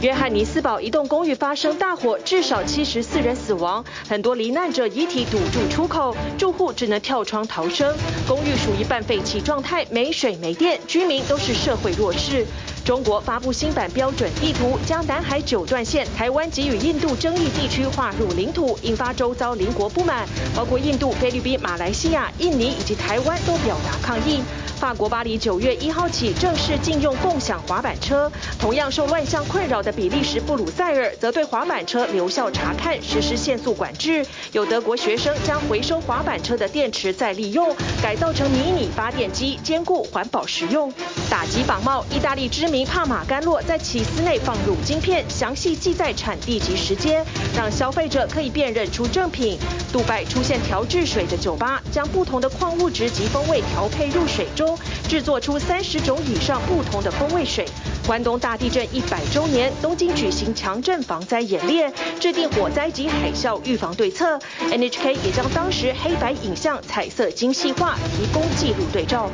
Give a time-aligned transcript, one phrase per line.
[0.00, 7.94] 约翰尼斯堡一栋公寓发生大火，至少七十四人死亡，很多罹难者遗体堵住出口，住户只能跳窗逃生。
[8.26, 12.46] 公寓属于半废弃状态，没水没电，居民都是社会弱势。
[12.82, 20.26] 中国发布新版标准地图，将南海九段线、台湾及与印度争议地区划入领土，引发周遭邻国不满，
[20.56, 24.40] 包括印度、菲律宾、马来西亚、印尼以及台湾都表达抗议。
[24.80, 34.24] 法国巴黎九月一号起正式禁用共享滑板车，同样受乱象困扰的比利时布鲁塞尔则对滑板车留校察看，实施限速管制。
[34.52, 40.90] 有德国学生将回收滑板车的电池再利用，改造成迷你发电机，兼顾环保实用。
[41.28, 47.22] 打击仿冒，意大利知名帕玛干酪在起司内放入晶片，详细记载产地及时间，
[47.54, 49.58] 让消费者可以辨认出正品。
[49.92, 54.69] 杜拜出现调制水的酒吧，将不同的矿物质及风味调配入水中。
[55.08, 57.66] 制作出三十种以上不同的风味水。
[58.06, 64.38] 关东大地震一百周年，东京举行强震防灾演练，制定火灾及海啸预防对策。
[64.60, 69.30] NHK 也将当时黑白影像彩色精细化，提供记录对照。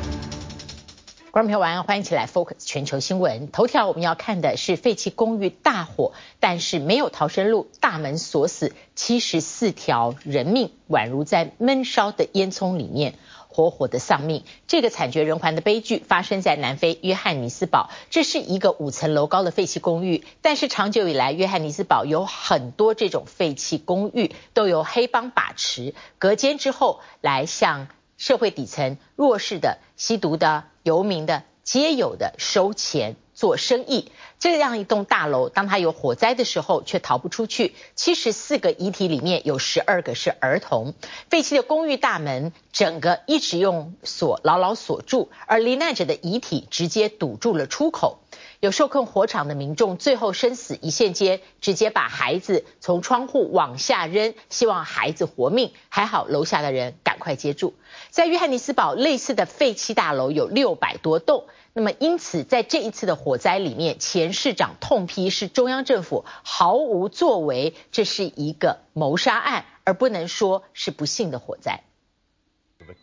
[1.29, 3.51] 观众朋友晚安，欢迎起来 Focus 全球新闻。
[3.51, 13.13] 头条我们要看的是废弃公寓大火，但是没有逃生路，大门锁死，七十四条人命宛如在闷烧的烟囱里面。
[13.57, 17.89] 活活的丧命，这个惨绝人寰的悲剧发生在南非约翰尼斯堡。
[18.11, 33.15] 这是一个五层楼高的废弃公寓，但是长久以来，约翰尼斯堡有很多这种废弃公寓都由黑帮把持，隔间之后来向社会底层弱势的吸毒的游民的皆有的收钱。
[33.37, 37.75] 做生意，这样一栋大楼，当它有火灾的时候，却逃不出去。
[37.93, 40.95] 七十四个遗体里面有十二个是儿童。
[41.29, 48.17] 废弃的公寓大门，整个一直用锁牢牢锁住，而罹难者的遗体直接堵住了出口。
[48.59, 55.73] 有受困火场的民众，最后生死一线间，直接把孩子从窗户往下扔，希望孩子活命。
[55.89, 57.75] 还好楼下的人赶快接住。
[58.09, 61.45] 在约翰尼斯堡，类似的废弃大楼有六百多栋。
[61.77, 71.83] 那么，因此在这一次的火灾里面，前市长痛批是中央政府毫无作为，这是一个谋杀案，而不能说是不幸的火灾。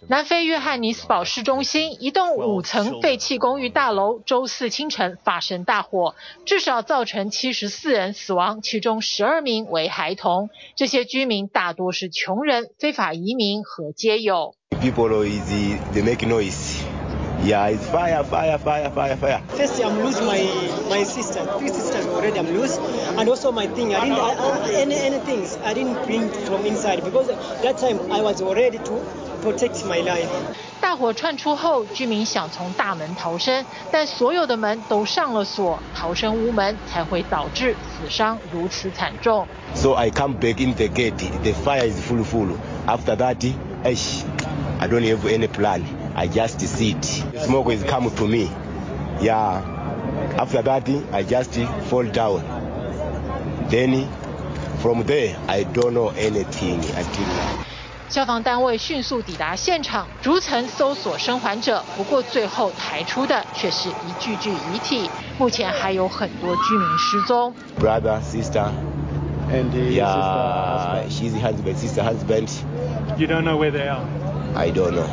[0.08, 10.50] 南非约翰尼斯堡市中心一栋五层废弃公寓大楼，周四清晨发生大火，至少造成七十四人死亡，其中十二名为孩童。
[10.74, 14.56] 这些居民大多是穷人、非法移民和街友。
[17.43, 19.41] Yeah, it's fire, fire, fire, fire, fire.
[19.55, 20.43] First, I'm losing my
[20.89, 21.39] my sister.
[21.57, 22.37] Three sisters already.
[22.37, 22.83] I'm losing,
[23.17, 23.95] and also my thing.
[23.95, 25.57] I didn't I, I, any any things.
[25.63, 29.01] I didn't bring from inside because that time I was already to
[29.41, 30.29] protect my life.
[30.81, 39.47] 大火窜出后，居民想从大门逃生，但所有的门都上了锁，逃生无门，才会导致死伤如此惨重。
[39.75, 41.15] So I come back in the gate.
[41.43, 42.57] The fire is full, full.
[42.85, 43.45] After that,
[43.85, 45.83] I don't have any plan.
[46.14, 47.04] I just sit.
[47.04, 48.48] Smoke is coming to me.
[49.20, 49.62] Yeah.
[50.38, 51.54] After that, I just
[51.88, 52.40] fall down.
[53.68, 54.08] Then,
[54.80, 57.64] from there, I don't know anything until now.
[58.08, 61.82] 消防单位迅速抵达现场，逐层搜索生还者。
[61.96, 65.10] 不过，最后抬出的却是一具具遗体。
[65.38, 67.52] 目前还有很多居民失踪。
[67.80, 68.70] Brother, sister,
[69.50, 72.50] and yeah, she's husband, sister, husband.
[73.16, 74.04] You don't know where they are.
[74.54, 75.08] I don't know.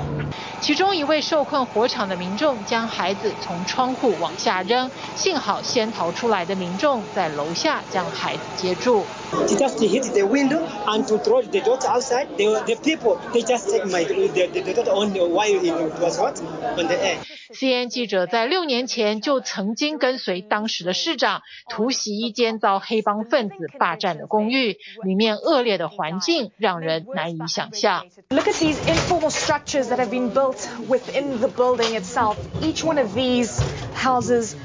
[0.61, 9.03] 其中一位受困火场的民众将孩子从窗户往下扔，幸好先逃出来的民众在楼下将孩子接住。
[9.47, 12.27] Just hit the window and to throw the daughter outside.
[12.37, 16.39] The the people they just take my the the daughter on while it was hot
[16.77, 17.17] on the air.
[17.53, 28.05] CNN 记者在六年前就曾经跟随当时的市长突袭一间遭黑帮分子霸占的公寓，里面恶劣的环境让人难以想象。
[28.29, 30.50] Look at these informal structures that have been built
[30.87, 32.37] within the building itself.
[32.61, 33.59] Each one of these
[33.93, 34.55] houses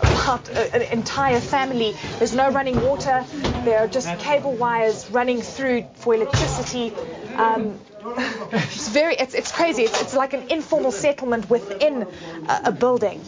[0.00, 1.94] part an entire family.
[2.18, 3.24] There's no running water.
[3.64, 6.92] There are just cable wires running through for electricity.
[7.36, 7.78] Um,
[8.52, 9.84] it's very, it's, it's crazy.
[9.84, 12.06] It's, it's like an informal settlement within
[12.48, 13.18] a, a building.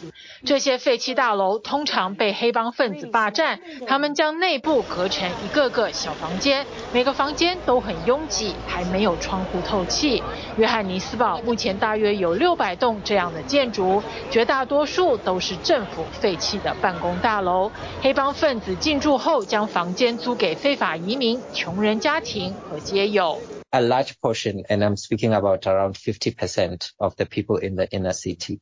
[0.45, 10.23] 这些废弃大楼通常被黑帮分子霸占，他们将内部隔成一个个小房间，每个房间都很拥挤，还没有窗户透气。
[10.57, 17.71] 约翰尼斯堡目前大约有六百栋这样的建筑，绝大多数都是政府废弃的办公大楼。
[18.01, 23.39] 黑帮分子进驻后，将房间租给非法移民、穷人家庭和街友。
[23.73, 28.61] A large portion, and I'm speaking about around 50% of the people in the inner city.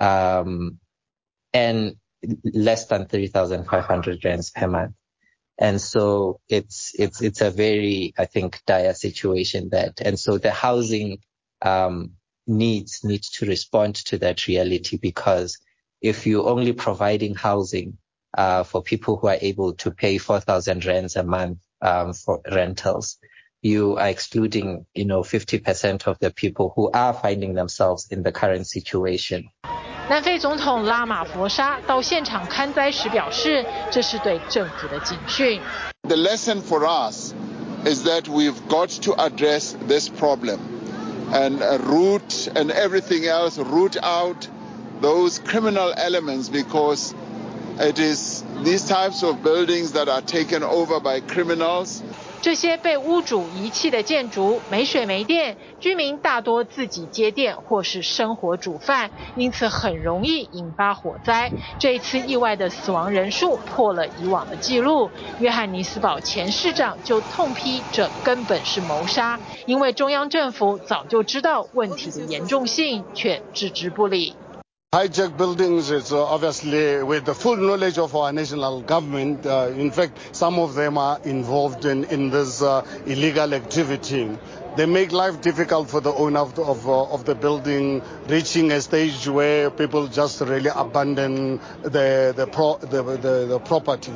[0.00, 0.78] Um,
[1.52, 1.96] and
[2.44, 4.94] less than 3,500 rands per month.
[5.58, 10.50] And so it's, it's, it's a very, I think, dire situation that, and so the
[10.50, 11.18] housing,
[11.62, 12.12] um,
[12.46, 15.58] needs, need to respond to that reality because
[16.00, 17.98] if you're only providing housing,
[18.36, 23.18] uh, for people who are able to pay 4,000 rands a month, um, for rentals,
[23.61, 28.31] you are excluding, you know, 50% of the people who are finding themselves in the
[28.31, 29.49] current situation.
[30.09, 35.61] 南非总统拉马佛沙到现场看灾时表示，这是对政府的警讯。
[36.03, 37.33] The lesson for us
[37.85, 40.59] is that we've got to address this problem
[41.31, 44.47] and root and everything else, root out
[45.01, 47.13] those criminal elements because
[47.79, 52.03] it is these types of buildings that are taken over by criminals
[52.46, 61.50] 这些被屋主遗弃的建筑没水没电，居民大多自己接电或是生火煮饭，因此很容易引发火灾。
[61.80, 65.10] 这一次意外的死亡人数破了以往的记录。
[65.40, 74.36] 约翰尼斯堡前市长就痛批这根本是谋杀，因为中央政府早就知道问题的严重性，却置之不理。
[74.96, 79.44] Hijack buildings is obviously with the full knowledge of our national government.
[79.44, 84.38] Uh, in fact, some of them are involved in, in this uh, illegal activity.
[84.78, 88.72] They make life difficult for the owner of the, of, uh, of the building, reaching
[88.72, 94.12] a stage where people just really abandon the, the, pro, the, the, the property.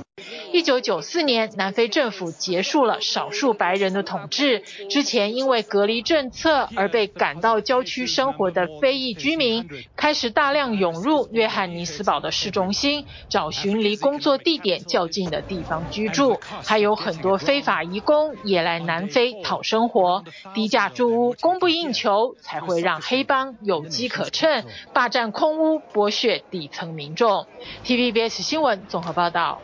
[0.53, 4.61] 一九九四年，南非政府结束了少数白人的统治。
[4.89, 16.41] 之前因为隔离政策而被赶到郊区生活的非裔居民，开始大量涌入约翰尼斯堡的市中心，找寻离工作地点较近的地方居住。
[16.65, 27.47] 还有很多非法移工也来南非讨生活，低价住屋供不应求，才会让黑帮有机可乘，霸占空屋，剥削底层民众。
[27.85, 29.61] TVBS 新闻综合报道。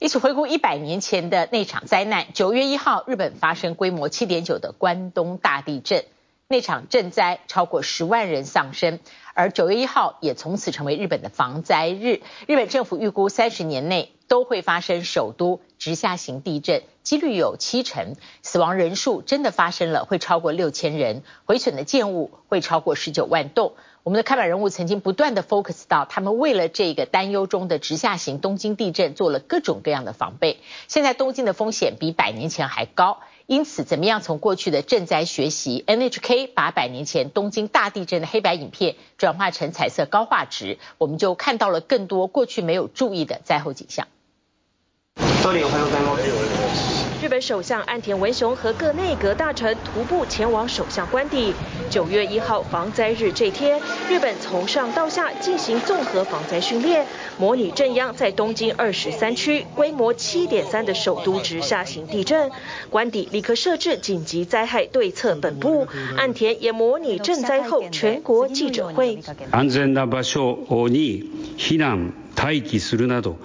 [0.00, 2.26] 一起回顾一百年前的那场灾难。
[2.34, 6.04] 九月一号，日本发生规模七点九的关东大地震，
[6.48, 8.98] 那场震灾超过十万人丧生，
[9.34, 12.22] 而九月一号也从此成为日本的防灾日。
[12.46, 23.72] 日本政府预估三十年内都会发生首都直下型地震，几率有七成，死亡人数真的发生了会超过六千人，毁损的建物会超过十九万栋。
[24.02, 30.58] 我们的看板人物曾经不断的 focus 到，他们为了这个担忧中的直下型东京地震做了各种各样的防备。
[30.88, 44.06] 现在东京的风险比百年前还高，因此怎么样从过去的震灾学习？NHK 把百年前东京大地震的黑白影片转化成彩色高画质，我们就看到了更多过去没有注意的灾后景象。
[47.21, 51.53] 日本首相岸田文雄和各内阁大臣徒步前往首相官邸。
[51.89, 53.79] 九月一号防灾日这天，
[54.09, 57.05] 日本从上到下进行综合防灾训练，
[57.39, 62.51] 模拟震央在东京二十三区规模七点三的首都直下型地震。
[62.91, 69.19] 官邸立刻设置紧急灾害对策本部，岸田也模拟震灾后全国记者会。
[69.51, 71.23] 安全な场所に
[71.57, 73.37] 避难待机するなど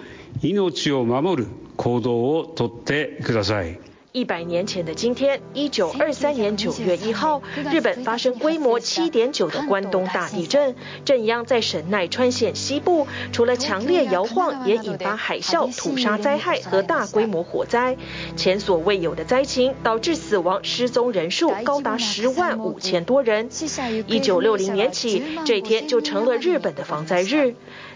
[0.42, 3.78] 命を守る行动をとってください。
[4.16, 13.08] 一百年前的今天，一九二三年九月一号，日本发生规模七点九的关东大地震，震央在神奈川县西部。
[13.32, 17.96] 除了强烈摇晃，也引发海啸、土砂灾害和大规模火灾，
[18.36, 23.48] 前所未有的灾情导致死亡失踪人数高达十万五千多人。
[24.06, 27.56] 一九六零年起，这一天就成了日本的防灾日。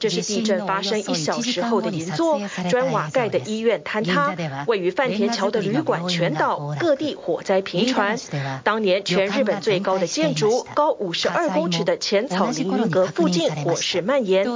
[0.00, 2.40] 这是地震发生一小时后的银座，
[2.70, 4.34] 砖瓦盖的医院坍塌，
[4.66, 8.18] 位于饭田桥的旅馆全倒，各地火灾频传。
[8.64, 14.46] 当年全日本最高的建筑，高五十二公尺的浅草凌云阁附近火势蔓延。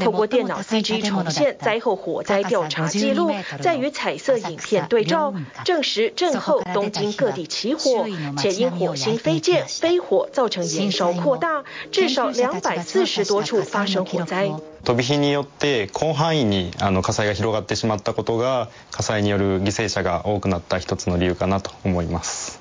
[0.00, 8.06] 透过电脑 CG 重现灾后火灾调查记录，再与彩色影片对照，证实震后东京各地起火，
[8.38, 14.50] 且因火星飞溅飞火造成燃烧扩大，至少两百四十多处发生火灾。
[14.86, 22.55] 飛び火によって広範囲にあの火災が広がってしまったことが火災による犠牲者が多くなった一つの理由かなと思います。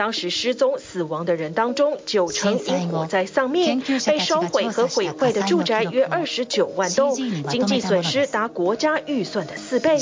[0.00, 3.82] 当时失踪死亡的人当中，九成因火灾丧命。
[4.06, 7.14] 被烧毁和毁坏的住宅约二十九万栋，
[7.50, 9.98] 经济损失达国家预算的四倍。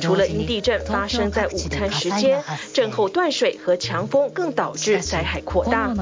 [0.00, 2.40] 除了因地震发生在午餐时间，
[2.72, 5.92] 震后断水和强风更导致灾害扩大。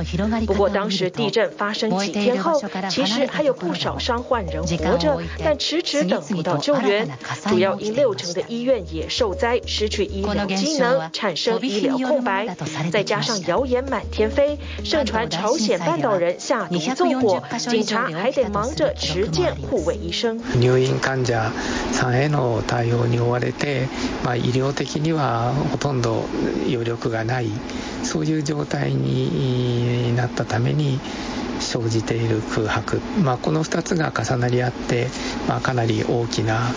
[0.46, 7.08] 不过当时地震发生几天后，其实还有不少伤患人活着，但迟迟等不到救援。
[7.48, 12.54] 主要因六成的医院也受灾，失去医疗机能，产生医疗空白。
[12.92, 20.39] 再加上谣言满天飞，盛传朝鲜半岛人下毒纵火，警察还得忙着持剑护卫医生。
[20.59, 21.51] 入院患者
[21.91, 23.87] さんへの対応に追われて、
[24.23, 26.25] まあ医疗的にはほとんど
[26.67, 27.49] 余力がない、
[28.03, 30.99] そういう状态になったために。
[31.69, 35.07] 生じている空白、まあ、この2つが重なり合って、
[35.47, 36.71] まあ、かなり大きな、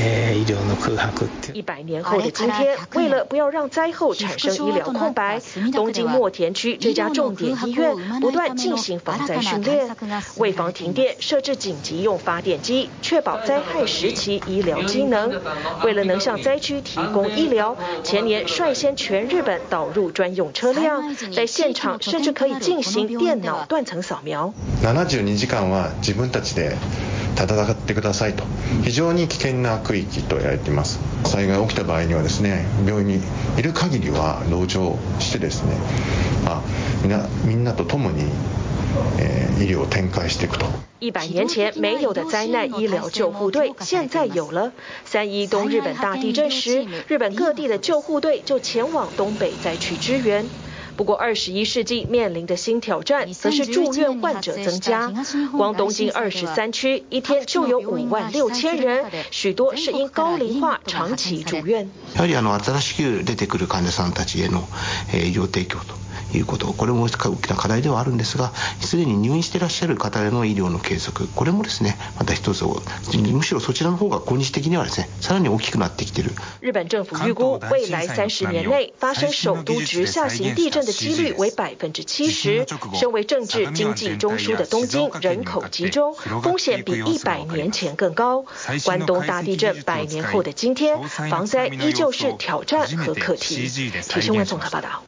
[0.00, 5.40] えー、医疗の空白って一百年后的今天，为了不要让灾后产生医疗空白，
[5.72, 9.96] 东京墨田区这家重点医院不断进行防灾训练，
[10.36, 15.40] 为防停电设置紧急用发电机，确保灾害时期医疗机能。
[15.84, 24.37] 为了能向灾区提供医疗，前年率先全日本导入专用车辆，在现场甚至可以进行电脑断层扫描。
[24.81, 26.75] 72时间は自分たちで
[27.35, 28.43] 戦ってくださいと。
[28.83, 30.99] 非常に危険な区域と言われています。
[31.23, 33.21] 灾害起きた场合にはですね病院に
[33.57, 35.75] いる限りは笼城してですね、
[36.45, 36.61] まあ、
[37.01, 38.23] みんなみんなと共に、
[39.19, 40.65] えー、医疗を展开していくと。
[40.99, 44.71] 一百年前没有的灾难医疗救护队现在有了。
[45.05, 50.45] 三一东日本大地震时日本各地的救护队就前往东北灾区支援
[50.98, 55.12] 不过，二十一世纪面临的新挑战，则是住院患者增加。
[55.56, 61.90] 光东京二十三区一天就有五万六千人，许多是因高龄化长期住院。
[62.14, 64.68] やはりあの新しく出てくる患者さんたちへの
[65.12, 65.94] 医疗提供と
[66.32, 67.12] いうこと、これも大き
[67.48, 72.82] な课题ではあるんですが、すでに入院していらっしゃる方への医疗の継続、これもですね、また一つを
[73.32, 76.32] むしろそちらの方が今日的にはですね、さらに大きくなってきている。
[76.60, 82.66] 日本政府预估，未来三十年内发生首都直下型地震的几率为百分之七十。
[82.94, 88.44] 身为政治经济中枢的东京，人口集中，风险比一百年前更高。
[88.84, 93.68] 关东大地震百年后的今天，防灾依旧是挑战和课题。
[93.68, 95.07] 铁新闻综合报道。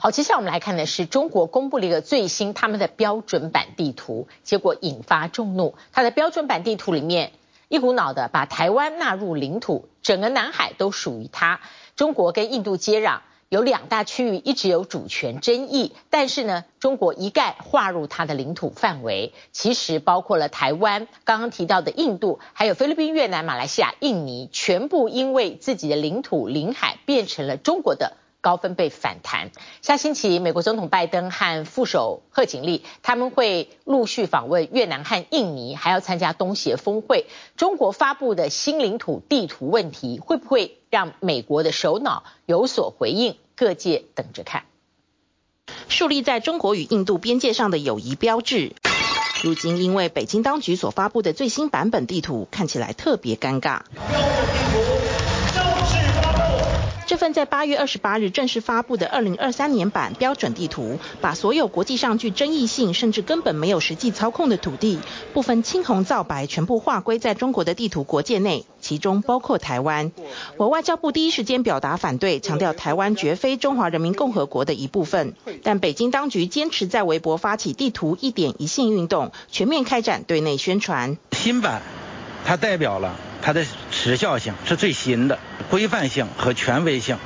[0.00, 5.76] 好，接下来我们来看的是中国公布了一个最新他们的标准版地图，结果引发众怒。
[5.92, 7.30] 它的标准版地图里面
[7.68, 11.60] 一股脑的把台湾纳入领土，整个南海都属于它。
[11.94, 19.32] 中国跟印度接壤，有两大区域一直有主权争议，但是呢，中国一概划入它的领土范围。
[19.52, 28.16] 其实包括了台湾，刚刚提到的印度，还有菲律宾、越南、马来西亚、印尼，全部因为自己的领土领海变成了中国的。
[28.44, 29.50] 高分贝反弹。
[29.80, 37.24] 下星期，美国总统拜登和副手贺锦丽他们会陆续访问越南和印尼，还要参加东协峰会。
[37.56, 43.36] 中国发布的新领土地图问题，会不会让美国的首脑有所回应？
[43.56, 44.64] 各界等着看。
[45.88, 48.74] 树立在中国与印度边界上的友谊标志，
[49.42, 53.80] 如今因为北京当局所发布的最新版本地图看起来特别尴尬。
[57.14, 64.98] 这份在八月二十八日正式发布的二零二三年版标准地图，把所有国际上具争议性甚至根本没有实际操控的土地，
[65.32, 70.10] 不分青红皂白，全部划归在中国的地图国界内，其中包括台湾。
[70.56, 75.34] 我外交部第一时间表达反对，强调台湾绝非中华人民共和国的一部分。
[75.62, 81.16] 但北京当局坚持在微博发起地图一点一线运动，全面开展对内宣传。
[81.30, 81.80] 新版，
[82.44, 83.14] 它代表了。
[83.46, 87.18] 它的时效性是最新的，规范性和权威性。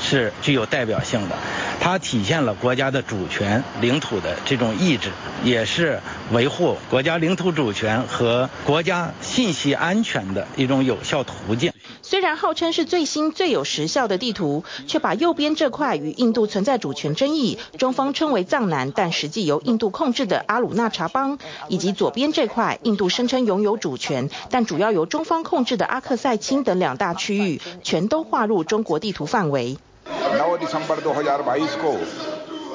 [0.00, 1.36] 是具有代表性的，
[1.80, 5.10] 它体现了国家的主权、领土的这种意志，
[5.44, 6.00] 也是
[6.32, 11.72] 维护国家领土主权和国家信息安全的一种有效途径。
[12.02, 21.38] 虽然号称是最新最有时效的地图，却把右边这块与印度存在主权争议，中方称为藏南，但实际由印度控制的阿鲁纳查邦，
[21.68, 29.76] 以及左边这块印度声称拥有主权，但主要由中方控制的阿克塞钦等两大区域，全都划入中国地图范围。
[30.10, 31.92] 9 दिसंबर 2022 को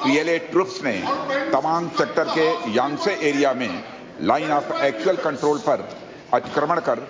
[0.02, 0.92] PLA troops ने
[1.52, 3.82] Tawang sector के Yangtse area में
[4.20, 5.88] line of actual control पर
[6.32, 7.00] अतिक्रमण कर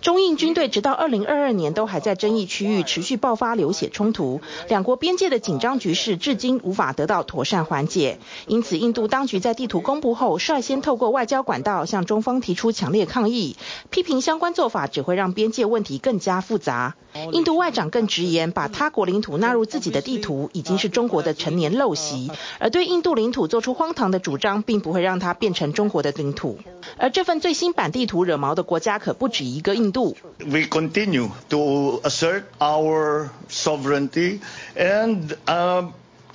[0.00, 8.18] 中印军队直到二零二二年都还在争议区域持续爆发流血冲突，两国边界的紧张局势至今无法得到妥善缓解。
[8.48, 13.56] 因此，印度当局在地图公布后，率先透过外交管道向中方提出强烈抗议，
[13.90, 16.96] 批评相关做法只会让边界问题更加复杂。
[17.30, 26.58] 印度外长更直言，把他国领土纳入自己的地图已经是中国的陈年陋习，而对印度领土做出荒唐的主张，并不会让它变成中国的领土。
[27.04, 30.16] 而这份最新版地图惹毛的国家可不止一个印度。
[30.38, 34.40] We continue to assert our sovereignty
[34.74, 35.36] and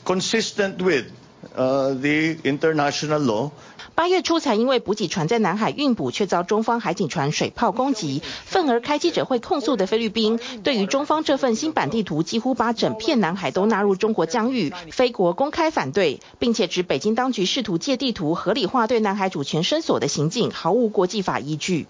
[0.06, 1.06] consistent with
[1.56, 3.52] the international law.
[4.00, 21.86] 八月初才因为补给船在南海运补，却遭中方海警船水炮攻击，愤而开记者会控诉的菲律宾，对于中方这份新版地图几乎把整片南海都纳入中国疆域，菲国公开反对，并且指北京当局试图借地图合理化对南海主权伸索的行径，毫无国际法依据。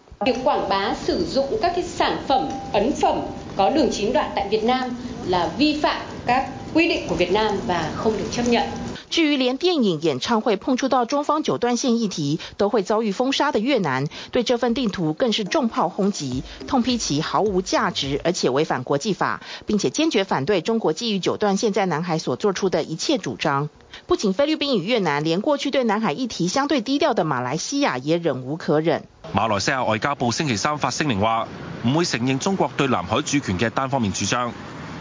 [9.10, 23.70] 至于连电影、演唱会碰触到中方九段线议题都会遭遇封杀的越南，对这份地图更是重炮轰击，痛批其毫无价值，而且违反国际法，并且坚决反对中国基于九段线在南海所做出的一切主张。
[24.06, 29.04] 不仅菲律宾与越南，连过去对南海议题相对低调的马来西亚也忍无可忍。
[29.34, 31.48] 马来西亚外交部星期三发声明话，
[31.84, 34.54] 唔会承认中国对南海主权嘅单方面主张。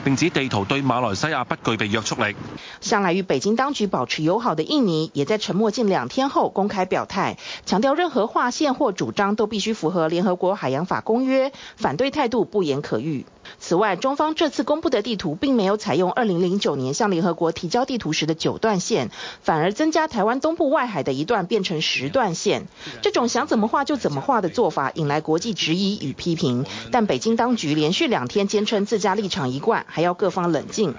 [0.04, 2.34] 并指地图对马来西亚不具备约束力。
[2.80, 7.36] 向来与北京当局保持友好的印尼，也在沉默近两天后公开表态，
[7.66, 13.26] 强调任何划线或主张都必须符合联合国海洋法公约，反对态度不言可喻。
[13.58, 19.10] 此外，中方这次公布的地图并没有采用2009年向联合国提交地图时的九段线，
[19.42, 22.66] 反而增加台湾东部外海的一段变成十段线。
[23.02, 26.64] 这种想怎么画就怎么画的做法引来国际质疑与批评。
[26.90, 30.94] 但北京当局连续两天坚称自家立场一贯，还要各方冷静。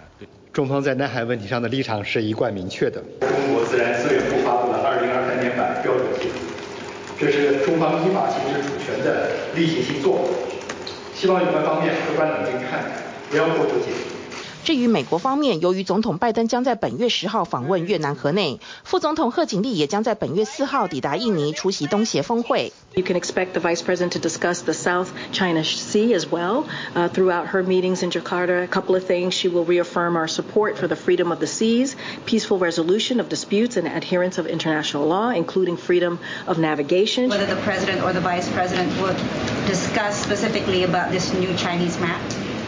[0.52, 3.04] 中方在南海问题上的立场是一贯明确的。
[3.22, 6.40] 中国自然资源部发布了2023年版标准地图，
[7.20, 10.49] 这是中方依法行使主权的例行性作为。
[11.20, 12.96] 希望有关方面客观冷静看待，
[13.30, 14.19] 不要过度解读。
[14.69, 22.73] 至于美国方面，由于总统拜登将在本月十号访问越南河内，副总统贺锦丽也将在本月四号抵达印尼出席东协峰会。
[22.95, 26.65] You can expect the Vice President to discuss the South China Sea as well.
[26.95, 29.33] Uh, throughout her meetings in Jakarta, a couple of things.
[29.35, 33.77] She will reaffirm our support for the freedom of the seas, peaceful resolution of disputes,
[33.77, 37.29] and adherence of international law, including freedom of navigation.
[37.29, 39.17] Whether the President or the Vice President would
[39.67, 42.21] discuss specifically about this new Chinese map.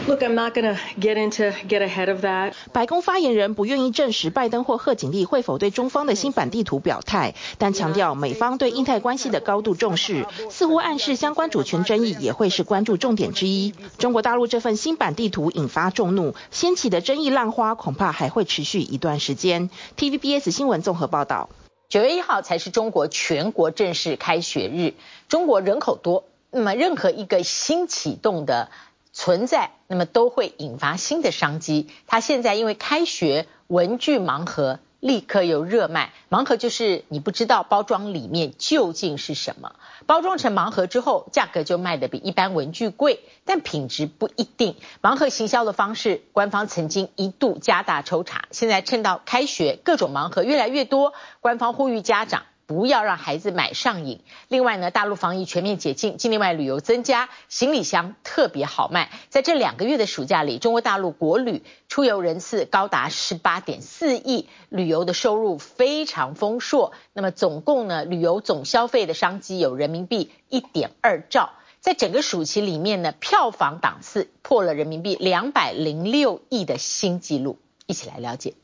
[0.08, 2.54] Look, I'm not going to get into get ahead of that.
[2.72, 13.72] 白宫发言人不愿意证实拜登或贺锦丽会否对中方的新版地图表态，但强调美方对印太关系的高度重视，似乎暗示相关主权争议也会是关注重点之一。
[13.96, 19.70] 中国大陆这份新版地图引发众怒，掀起的争议浪花恐怕还会持续一段时间。
[19.96, 21.48] TVBS 新闻综合报道。
[21.88, 24.94] 九月一号才是中国全国正式开学日。
[25.28, 28.68] 中国人口多，那么任何一个新启动的。
[29.12, 31.88] 存在，那么都会引发新的商机。
[32.06, 36.12] 它现在因为开学，文具盲盒立刻有热卖。
[36.30, 39.74] 盲盒就是你不知道包装里面究竟是什么，
[40.06, 44.76] 包装成盲盒之后，价格就卖得比一般文具贵，但品质不一定。
[45.02, 52.44] 盲盒行销的方式，官方曾经一度加大抽查，现在趁到开学，各种盲盒越来越多，官方呼吁家长。
[52.66, 54.20] 不要让孩子买上瘾。
[54.48, 59.10] 另外呢，大陆防疫全面解禁，境内外旅游增加，行李箱特别好卖。
[59.28, 66.92] 在这两个月的暑假里，中国大陆国旅出游人次高达十八点四亿，旅游的收入非常丰硕。
[67.12, 71.50] 那么总共呢，旅游总消费的商机有人民币一点二兆。
[71.80, 77.58] 在整个暑期里面呢，票房档次破了人民币两百零六亿的新纪录。
[77.86, 78.54] 一起来了解。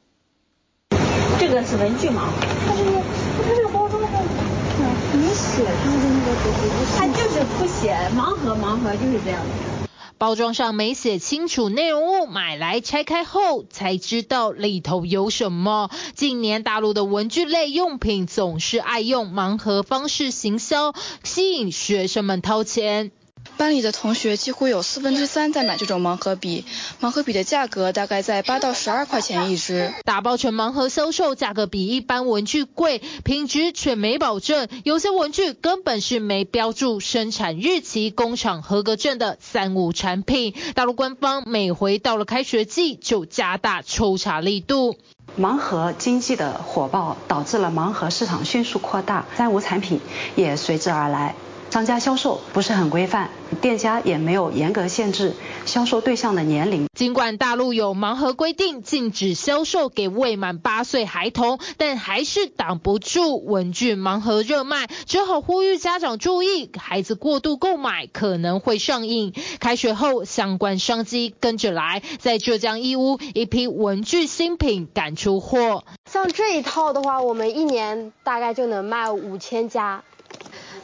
[1.40, 2.32] 这个是文具吗？
[2.40, 2.97] 它这个，它这个包。
[6.96, 9.48] 他就是不写盲盒，盲盒就是这样的。
[10.16, 15.90] 包装上没写清楚内容物，买来拆开后才知道里头有什么。
[16.14, 20.92] 近年大陆的文具类用品总是爱用盲盒方式行销，
[21.22, 23.12] 吸引学生们掏钱。
[23.58, 26.64] 班里的同学几乎有四分之三在买这种盲盒笔，
[27.00, 29.92] 盲盒笔的价格大概在八到十二块钱一支。
[30.04, 34.68] 打包成盲盒销售，价格比一般文具贵，品质却没保证。
[34.84, 40.54] 有些文具根本是没标注生产日期、工厂合格证的三无产品。
[40.74, 44.96] 大陆官方每回到了开学季就加大抽查力度。
[45.38, 50.00] 盲盒经济的火爆导致了盲盒市场迅速扩大，三无产品
[50.36, 51.34] 也随之而来。
[51.70, 53.28] 商家销售不是很规范，
[53.60, 55.34] 店家也没有严格限制
[55.66, 56.86] 销售对象的年龄。
[56.96, 69.34] 尽管大陆有盲盒规定，禁止销售给未满八岁孩童，但还是挡不住文具盲盒热卖，只好呼吁家长注意，孩子过度购买可能会上瘾。
[69.60, 75.84] 开学后，相关商机跟着来，在浙江义乌，一批文具新品赶出货。
[76.10, 80.02] 像这一套的话，我们一年大概就能卖五千加。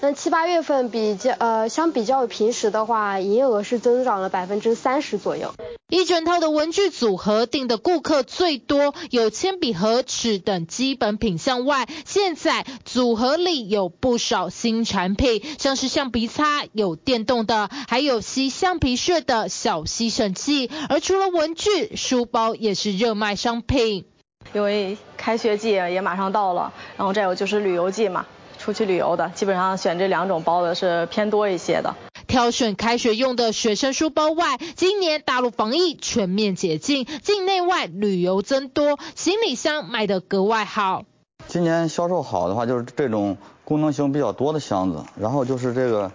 [0.06, 5.54] 那七八月份比较呃，相比较平时的话，营业额是增长了百分之三十左右。
[5.88, 20.70] 一整套的文具组合订的顾客最多，有铅笔盒、尺等基本品项外，现在组合里有不少新产品，像是橡皮擦，有电动的，还有吸橡皮屑的小吸尘器。
[20.90, 24.04] 而除了文具，书包也是热卖商品。
[24.52, 28.26] 因为开学季也马上到了，然后再有就是旅游季嘛。
[28.64, 31.94] 出去旅游的，基本上选这两种包的是偏多一些的。
[32.26, 41.02] 挑选开学用的学生书包外，今年大陆防疫全面解禁，境内外旅游增多，行李箱卖得格外好。
[41.46, 46.10] 今年销售好的话，就是这种功能性比较多的箱子，然后就是这个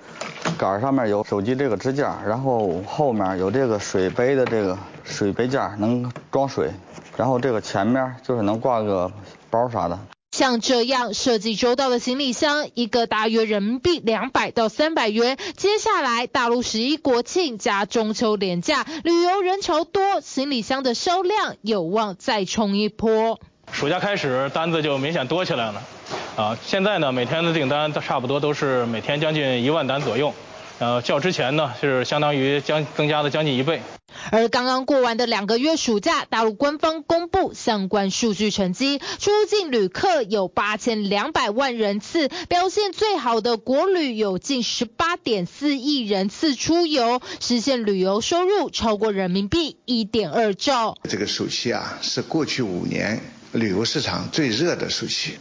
[0.57, 6.71] 杆上面有手机这个支架，然后后面有这个水杯的这个水杯架能装水，
[7.15, 9.11] 然后这个前面就是能挂个
[9.51, 9.99] 包啥的。
[10.39, 15.37] 像这样设计周到的行李箱，一个大约人民币两百到三百元。
[15.57, 23.37] 接下来，大陆十一国庆加中秋连假，旅游人潮多，行李箱的销量有望再冲一波。
[23.73, 25.83] 暑假开始，单子就明显多起来了。
[26.37, 30.33] 啊，现在呢，每天的订单都差不多都是每天将近一万单左右。
[30.79, 33.81] 呃，较之前呢，是相当于将增加了将近一倍。
[34.31, 50.97] 而刚刚过完的两个月暑假，大陆官方公布相关数据成绩，出境旅客有八千两百万人次，表现最好的国旅有近十八点四亿人次出游，实现旅游收入超过人民币一点二兆。
[51.03, 53.19] 这个暑期啊，是过去五年
[53.51, 55.33] 旅游市场最热的暑期，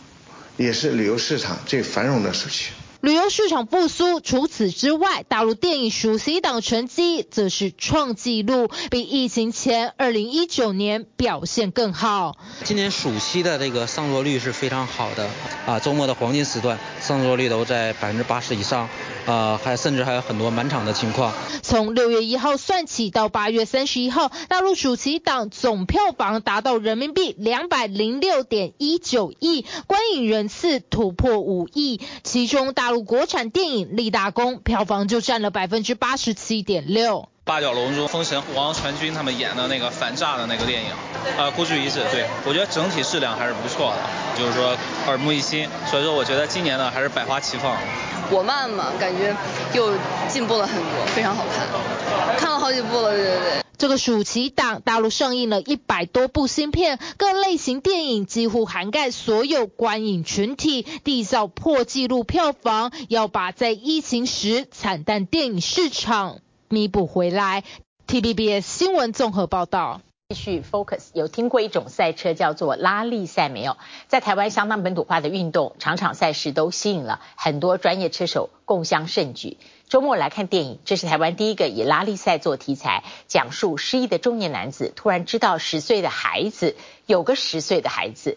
[0.56, 2.70] 也是旅游市场最繁荣的暑期。
[3.00, 12.36] 旅游市场复苏，除此之外，大陆电影暑期档成绩则是创纪录，比疫情前二零一九年表现更好。
[12.64, 15.30] 今年暑期的这个上座率是非常好的，
[15.64, 18.88] 啊，周末的黄金时段上座率都在百分之八十以上，
[19.26, 21.32] 啊，还甚至还有很多满场的情况。
[21.62, 32.87] 从六月一号算起到八月三十一号，大陆暑期档总票房达到人民币两百零六点一九亿，观影人次突破五亿，其中大。
[32.88, 37.28] 大陆国产电影《立大功》票房就占了百分之八十七点六。
[37.44, 40.88] 八角笼中，封神王传君他们演的那个反诈的那个电影，
[41.36, 43.98] 啊，孤注一掷，对，我觉得整体质量还是不错的，
[44.38, 44.74] 就是说
[45.06, 45.68] 耳目一新。
[45.84, 47.76] 所以说，我觉得今年呢还是百花齐放。
[48.30, 49.36] 国漫嘛，感觉
[49.74, 49.92] 又
[50.26, 53.67] 进步了很多，非常好看，看了好几部了，对对对。
[53.78, 67.62] 这个暑期档，大陆上映了一百多部新片，各类型电影几乎涵盖所有观影群体，缔造破纪录票房，要把在疫情时惨淡电影市场弥补回来。
[68.08, 70.00] TVBS 新闻综合报道。
[70.30, 73.78] 继续 focus，有听过一种赛车叫做拉力赛没有？
[74.08, 79.56] 在台湾相当本土化的运动，场场赛事都吸引了很多专业车手共襄盛举。
[79.88, 88.36] 周末来看电影，这是台湾第一个以拉力赛做题材，讲述失忆的中年男子突然知道十岁的孩子有个十岁的孩子。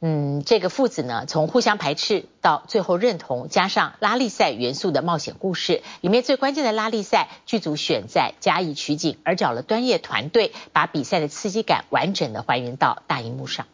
[0.00, 13.66] 嗯，这个父子呢，从互相排斥到最后认同，加上拉力赛元素的冒险故事，里面最关键的拉力赛剧组选在嘉义取景，而找了专业团队，把比赛的刺激感完整的还原到大荧幕上。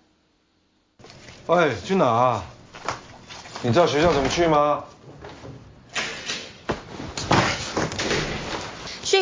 [1.47, 2.45] 喂，去哪啊？
[3.63, 4.85] 你知道学校怎么去吗？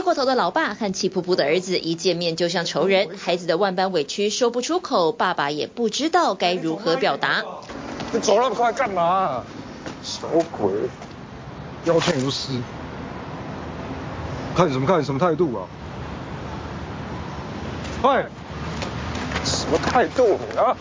[0.02, 7.44] 睡过头的老爸和气扑扑的儿子一见面就像仇人，孩子的万般委屈说不出口，爸爸也不知道该如何表达。
[8.10, 9.44] 你走那么快干嘛？
[10.02, 10.72] 小鬼？
[11.84, 12.50] 腰圈都湿。
[14.56, 15.62] 看什么看什么态度啊？
[18.02, 18.26] 喂，
[19.44, 20.76] 什么态度啊？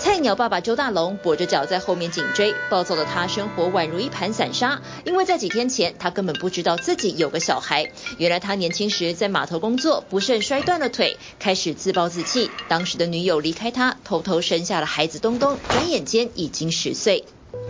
[0.00, 4.80] 菜鸟爸爸周大龙跛着脚在后面紧追，暴躁的他生活宛如一盘散沙。
[5.04, 7.92] 因为在几天前，他根本不知道自己有个小孩。
[8.16, 12.50] 原来他年轻时在码头工作，不慎摔断了腿，开始自暴自弃。
[12.66, 17.26] 当时的女友离开他，偷偷生下了孩子东东，转眼间已经十岁。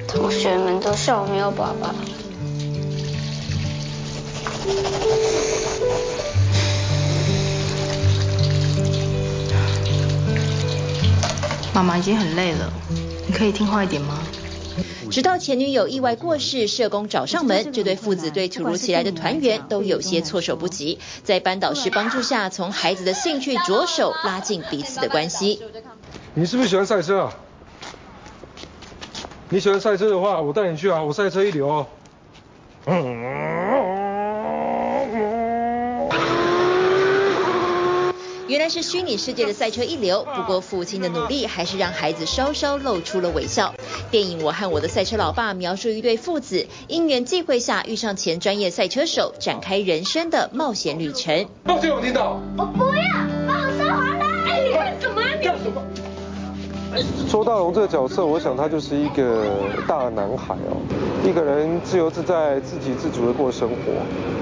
[0.07, 1.93] 同学们都笑我没有爸爸。
[11.81, 12.71] 妈妈已经很累了，
[13.27, 14.23] 你可以听话一点吗？
[15.11, 20.99] 直到前女友意外过世，社工找上门，这对父子对突如其来的团圆都有些措手不及。
[21.25, 25.63] 在班导师帮助下，从孩子的兴趣着手拉近彼此的关系。
[26.35, 27.33] 你是不是喜欢赛车啊？
[29.49, 31.87] 你喜欢赛车的话，我带你去啊，我赛车一流哦。
[38.51, 43.73] 原来是虚拟世界的赛车一流，不过父亲的努力还是让孩子稍稍露出了微笑。
[44.11, 51.47] 电影《我和我的赛车老爸》描述一对父子因缘际会下遇上前专业赛车手，展开人生的冒险旅程。
[51.63, 52.43] 抱歉，我听到。
[52.59, 53.20] 我不要，
[57.29, 59.45] 周大龙这个角色，我想他就是一个
[59.87, 60.77] 大男孩哦，
[61.25, 63.77] 一个人自由自在、自给自足的过生活，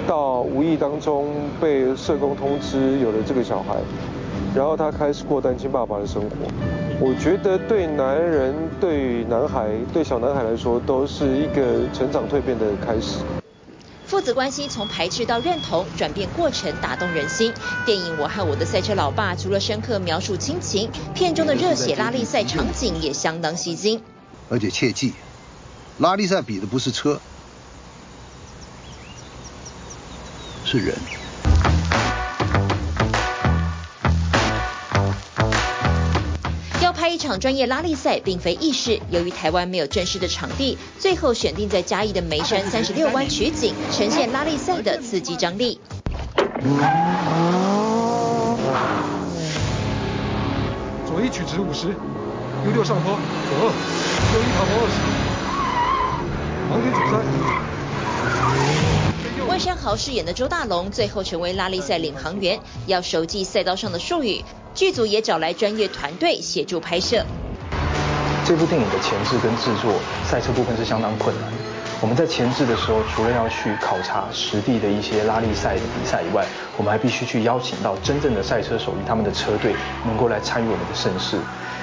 [0.06, 1.26] 到无意当中
[1.60, 3.76] 被社工通知有了这个小孩，
[4.54, 6.36] 然后他开始过单亲爸爸的生活。
[7.00, 13.20] 我觉得对男人、对男孩、对小男孩来说，都是一个成长蜕变的开始。
[14.08, 17.52] 父子关系从排斥到认同，转变过程打动人心。
[17.84, 24.02] 电影《我和我的赛车老爸》除了深刻描述亲情，片中的热血拉力赛场景也相当吸睛。
[24.48, 25.12] 而且切记，
[25.98, 27.20] 拉力赛比的不是车，
[30.64, 30.96] 是人。
[37.10, 45.80] 一场专业拉力赛并非易事，由于台湾没有正式的场地，最后选定在嘉义的梅山三十六弯取景，呈现拉力赛的刺激张力。
[51.06, 53.18] 左一曲直五十，右六上坡，
[53.48, 53.64] 左二，
[54.34, 54.96] 右一爬坡二十，
[56.70, 57.14] 盲点左三。
[59.48, 64.44] 万山豪饰演的周大龙最后成为拉力赛领航员，要熟记赛道上的术语。
[64.74, 67.24] 剧组也找来专业团队协助拍摄。
[68.44, 69.92] 这部电影的前置跟制作，
[70.24, 71.50] 赛车部分是相当困难。
[72.00, 79.74] 我们在前置的时候，除了要去考察实地的一些拉力赛的比赛以外，我们还必须去邀请到真正的赛车手与他们的车队，
[80.06, 81.38] 能够来参与我们的盛事。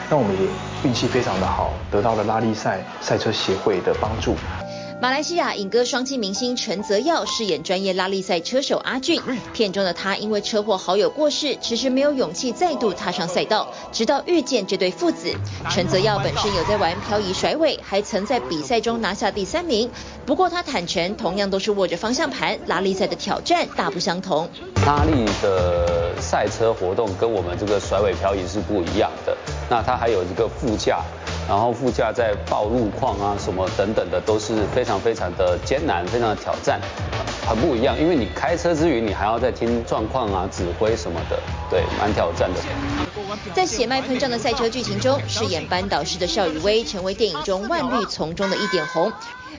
[0.09, 0.47] 那我们也
[0.87, 4.35] 运气非常的好，得到了拉力赛赛车协会的帮助。
[5.05, 9.21] 马来西亚影歌双栖明星陈泽耀饰演专业拉力赛车手阿俊。
[9.53, 15.31] 片中的他因为车祸好友过世，迟迟没有勇气再度踏上赛道，直到遇见这对父子。
[15.69, 19.87] 陈泽耀本身有在玩漂移甩尾，还曾在比赛中拿下第三名。
[20.25, 24.49] 不过他坦诚，同样都是握着方向盘，拉力赛的挑战大不相同。
[24.87, 29.37] 拉力的赛车活动跟我们这个甩尾漂移是不一样的。
[29.69, 31.03] 那它还有一个副驾。
[31.47, 36.79] 然后副驾在报路况啊什么等等的都是非常非常的艰难，非常的挑战，
[37.47, 37.95] 很不一样。
[37.99, 42.59] 因为你开车之余，你还要再听状况啊、指挥什么的，对，蛮挑战的。
[43.53, 49.11] 在血脉喷张的赛车剧情中，饰演班导师的邵雨薇成为电影中万绿丛中的一点红，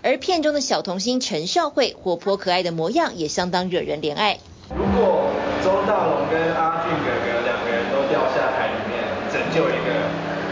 [0.03, 4.39] 而片中的小童星陈少慧活泼可爱的模样也相当惹人怜爱。
[4.75, 5.31] 如果
[5.63, 9.93] 周大龙跟阿俊哥哥两个人都掉下海里面，拯救一个，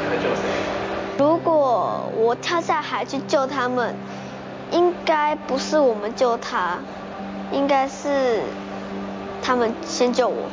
[0.08, 0.42] 会救谁？
[1.16, 3.94] 如果我跳下海去救他们，
[4.72, 6.78] 应该不是我们救他，
[7.52, 8.42] 应该是
[9.42, 10.48] 他们先救我。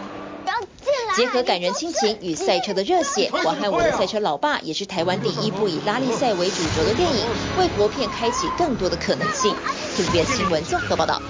[1.15, 7.25] 结合感人亲情与赛车的热血，我和我的赛车老爸也是台湾第一部以拉力赛为主轴的电影，
[7.57, 9.55] 为国片开启更多的可能性。
[9.95, 11.21] TVBS 新闻综合报道。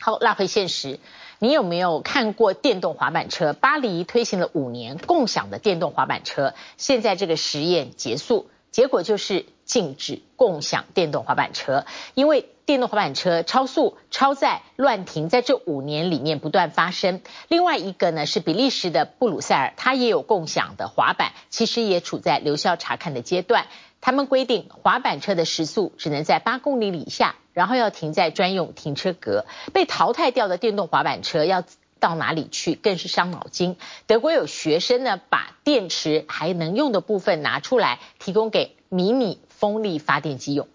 [0.00, 1.00] 好，拉回现实。
[1.40, 3.54] 你有没有看过电动滑板车？
[3.54, 17.20] 巴黎推行了五年共享的电动滑板车，现在这个实验结束，结果就是禁止共享电动滑板车，因为电动滑板车超速、超载、乱停，在这五年里面不断发生。
[17.48, 23.66] 另外一个呢是比利时的布鲁塞尔，它也有共享的滑板，其实也处在留校察看的阶段。
[24.00, 29.44] 他们规定滑板车的时速只能在八公里以下，然后要停在专用停车格。
[29.74, 31.62] 被淘汰掉的电动滑板车要
[32.00, 33.76] 到哪里去，更是伤脑筋。
[34.08, 40.66] 德国有学生呢，把电池还能用的部分拿出来，提供给迷你风力发电机用。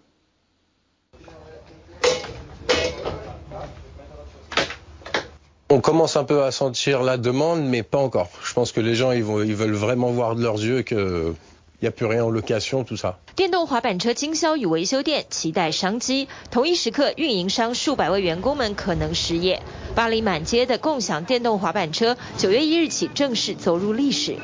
[11.78, 19.62] 电动滑板车经销与维修店期待商机，同一时刻，运营商数百位员工们可能失业。
[19.94, 24.36] 巴黎满街的共享电动滑板车，九月一日起正式走入历史。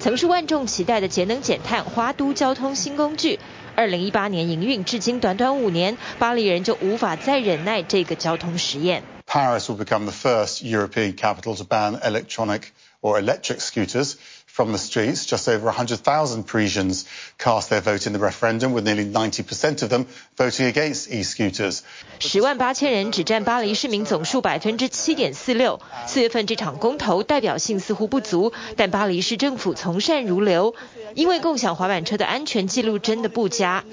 [0.00, 3.38] 曾是万众期待的节能减碳花都交通新工具，
[3.76, 9.04] 二零一八年营运至今短短五年，巴黎人就无法再忍耐这个交通实验。
[9.28, 12.62] Paris will become the first European capital to ban electronic
[13.00, 14.14] or electric scooters.
[14.60, 15.24] From the streets.
[15.24, 17.06] Just over 100,000 Parisians
[17.38, 20.04] cast their vote in the referendum, with nearly 90% of them
[20.36, 21.80] voting against e-scooters.
[22.18, 25.80] 十万八千人只占巴黎市民总数百分之七点四六。
[26.06, 30.74] 四月份这场公投代表性似乎不足，但巴黎市政府从善如流，
[31.14, 33.84] 因为共享滑板车的安全记录真的不佳。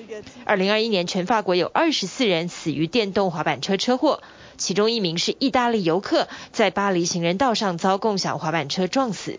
[0.43, 4.21] 二零二一年，全法国有二十四人死于电动滑板车车祸。
[4.58, 9.38] 其中一名是意大利游客，在巴黎行人道上遭共享滑板车撞死。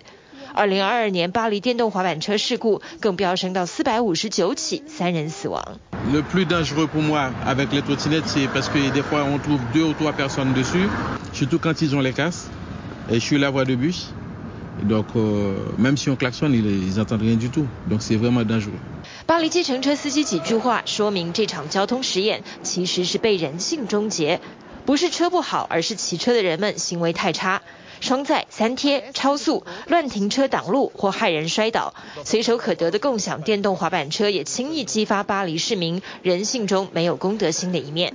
[0.54, 5.78] 二零二二年，巴黎电动滑板车事故更飙升到四百五十九起，三人死亡。
[6.12, 9.84] Le plus dangereux pour moi avec les trottinettes, c'est parce que des fois on trouve deux
[9.84, 10.88] ou trois personnes dessus,
[11.32, 12.48] surtout quand ils ont les casques.
[13.10, 14.12] Et je suis la voie de bus,
[14.82, 15.06] donc
[15.78, 17.66] même si on klaxonne, ils n'entendent rien du tout.
[17.88, 18.78] Donc c'est vraiment dangereux.
[19.26, 24.40] 巴黎计程车司机几句话，说明这场交通实验其实是被人性终结。
[24.86, 27.60] 不是车不好，而是骑车的人们行为太差，
[28.00, 38.14] 双载、三贴、超速、乱停车挡路或害人摔倒，随手可得的共享电动滑板车也轻易激发巴黎市民人性中没有公德心的一面。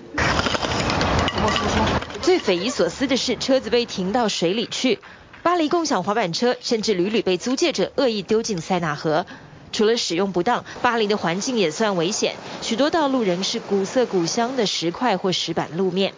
[2.22, 5.00] 最匪夷所思的是，车子被停到水里去，
[5.42, 9.26] 巴黎共享滑板车甚至屡屡被租借者恶意丢进塞纳河。
[9.74, 16.14] 除了使用不当，巴黎的环境也算危险，许多道路仍是古色古香的石块或石板路面。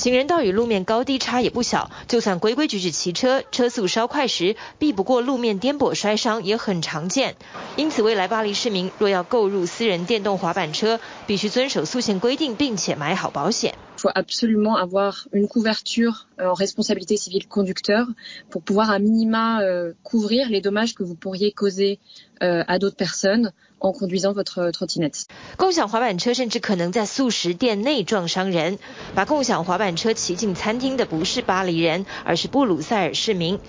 [0.00, 7.36] 行人道与路面高低差也不小，就算规规矩矩骑车，车速稍快时，避不过路面颠簸摔伤也很常见。
[7.76, 13.74] 因此，未来巴黎市民若要购入私人电动滑板车，必须遵守速限规定，并且买好保险。
[13.99, 18.07] faut absolument avoir une couverture en responsabilité civile conducteur
[18.49, 19.61] pour pouvoir à minima
[20.03, 21.99] couvrir les dommages que vous pourriez causer
[22.41, 25.27] à d'autres personnes en conduisant votre trottinette。
[25.57, 28.79] 共享滑板车甚至可能在速食店内撞伤人。
[29.15, 33.59] 把共享滑板车骑进餐厅的不是巴黎人，而是布鲁塞尔市民。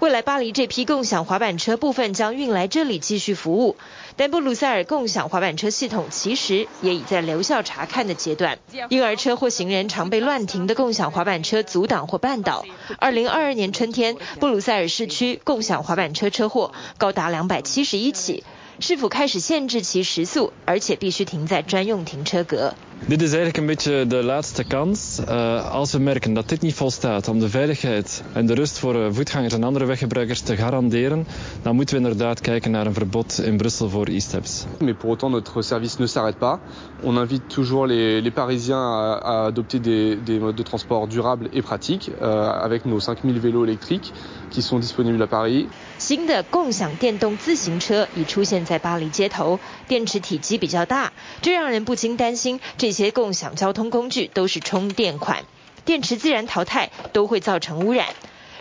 [0.00, 3.76] 未来巴黎这批共享滑板车部分将运来这里继续服务，
[4.16, 8.58] 但布鲁塞尔共享滑板车系统其实也已在留校查看的阶段。
[8.88, 12.64] 婴儿车或行人常被乱停的共享滑板车阻挡或绊倒。
[12.98, 18.42] 二零二二年春天，布鲁塞尔市区共享滑板车车祸高达两百七十一起。
[18.79, 22.73] 市府开始限制其时速，而且必须停在专用停车格。
[23.07, 25.19] Dit is eigenlijk een beetje de laatste kans.
[25.19, 29.13] Uh, als we merken dat dit niet volstaat om de veiligheid en de rust voor
[29.13, 31.27] voetgangers en andere weggebruikers te garanderen,
[31.61, 34.65] dan moeten we inderdaad kijken naar een verbod in Brussel voor e-steps.
[34.79, 36.59] Mais pour autant, notre service ne s'arrête pas.
[37.03, 41.49] On invite toujours les, les Parisiens à, à adopter des, des modes de transport durables
[41.53, 44.13] et pratiques, euh, avec nos 5000 vélos électriques
[44.49, 45.67] qui sont disponibles à Paris.
[46.00, 52.90] 新的共享电动自行车已出现在巴黎街头，电池体积比较大，这让人不禁担心这。
[52.90, 55.44] 些共享交通工具都是充电款，
[55.84, 58.08] 电池自然淘汰都会造成污染。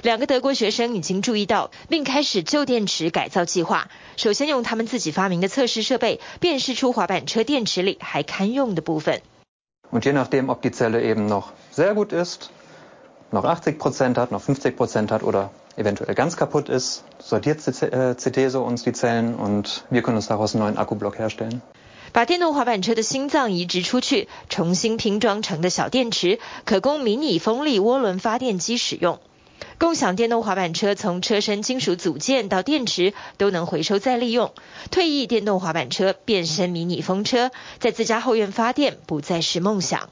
[0.03, 3.89] 两个德国学生已经注意到，并开始旧电池改造计划。
[4.17, 9.21] 首先用他们自己发明的测试设备，辨识出滑板车电池里还堪用的部分。
[9.91, 12.49] Und je nachdem, ob die Zelle eben noch sehr gut ist,
[13.31, 18.91] noch 80% hat, noch 50% hat oder eventuell ganz kaputt ist, sortiert CTESO uns die
[18.91, 21.61] Zellen und wir können uns daraus einen neuen Akkublock herstellen.
[22.11, 29.19] 把电动滑板车的心脏移植出去，重新拼装成的小电池，可供迷你风力涡轮发电机使用。
[29.77, 34.51] 共享电动滑板车从车身金属组件到电池都能回收再利用。
[34.89, 40.09] 退役电动滑板车变身迷你风车，在自家后院发电不再是梦想。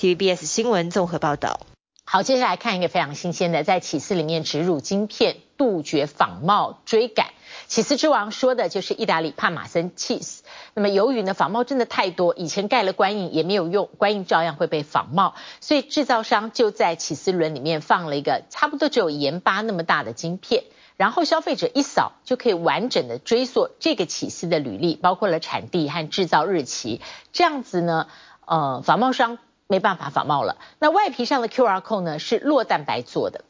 [0.00, 1.60] TVBS 新闻综合报道。
[2.08, 7.30] 好，接下来看一个非常新鲜的，在起司里面植入晶片，杜绝仿冒追赶。
[7.66, 10.38] 起司之王说的就是意大利帕玛森 cheese。
[10.74, 20.62] 那么由于呢仿冒真的太多，以前盖了官印也没有用，官印照样会被仿冒，所以制造商就在起司轮里面放了一个差不多只有盐巴那么大的晶片，
[20.96, 27.00] 然后消费者一扫就可以完整的追溯这个起司的履历，包括了产地和制造日期，
[27.32, 28.06] 这样子呢，
[28.46, 29.38] 呃，仿冒商
[29.68, 30.56] 没办法仿冒了。
[30.78, 33.44] 那外皮上的 QR code 呢是酪蛋白做的。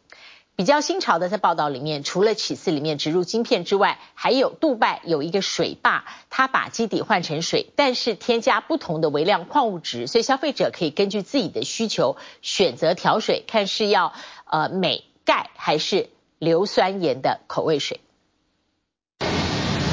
[0.54, 14.14] 比较新潮的，在报道里面，除了起司里面植入晶片之外，还有杜拜有一个水坝，它把基底换成水，但是添加不同的微量矿物质，所以消费者可以根据自己的需求选择调水，看是要
[14.46, 18.00] 呃镁、钙还是硫酸盐的口味水。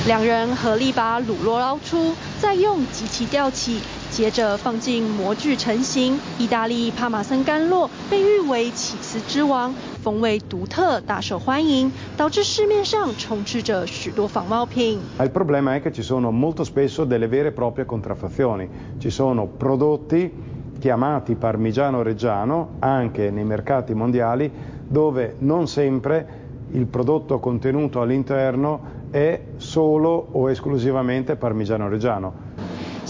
[0.07, 3.81] 两人合力把乳酪捞出，再用机器吊起。
[4.12, 14.98] 接着放进模具成型，意大利帕玛森干酪被誉为起司之王，风味独特，大受欢迎，导致市面上充斥着许多仿冒品。
[15.20, 18.68] Il problema è che ci sono molto spesso delle vere e proprie contraffazioni.
[18.98, 20.32] Ci sono prodotti
[20.80, 24.50] chiamati Parmigiano Reggiano anche nei mercati mondiali
[24.88, 32.51] dove non sempre il prodotto contenuto all'interno è solo o esclusivamente parmigiano reggiano。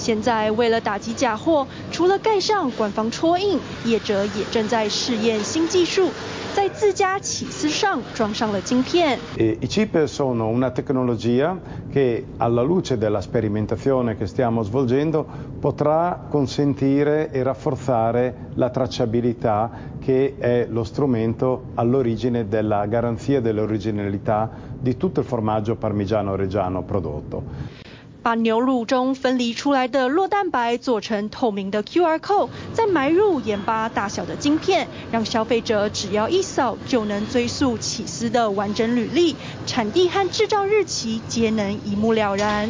[0.03, 6.09] 现在为了打击假货，除了盖上官方戳印，业者也正在试验新技术。
[6.53, 9.17] 在自家起司上装上了晶片。
[9.37, 11.57] I chip sono una tecnologia
[11.89, 15.25] che alla luce della sperimentazione che stiamo svolgendo
[15.61, 24.97] potrà consentire e rafforzare la tracciabilità che è lo strumento all'origine della garanzia dell'originalità di
[24.97, 27.82] tutto il formaggio parmigiano reggiano prodotto。
[28.23, 42.69] 把牛乳中分离出来的酪蛋白做成透明的 QR code，再埋入盐巴大小的晶片，让消费者只要一扫就能追溯起司的完整履历、产地和制造日期，皆能一目了然。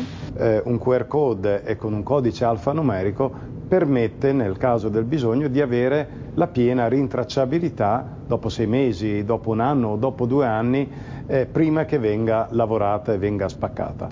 [0.66, 3.32] Un QR code e con un codice alfanumerico
[3.70, 9.60] permette nel caso del bisogno di avere la piena rintracciabilità dopo sei mesi, dopo un
[9.60, 10.90] anno o dopo due anni,
[11.52, 14.10] prima che venga lavorata e venga spaccata。